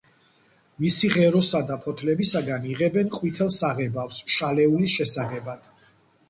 მისი 0.85 1.09
ღეროსა 1.15 1.61
და 1.67 1.77
ფოთლებისაგან 1.83 2.65
იღებენ 2.71 3.13
ყვითელ 3.19 3.53
საღებავს 3.59 4.19
შალეულის 4.37 4.97
შესაღებად. 4.97 5.71